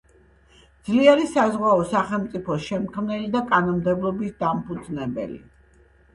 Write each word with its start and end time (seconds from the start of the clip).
ძლიერი 0.87 1.27
საზღვაო 1.33 1.83
სახელმწიფოს 1.91 2.65
შემქმნელი 2.71 3.29
და 3.37 3.43
კანონმდებლობის 3.53 4.35
დამფუძნებელი. 4.43 5.41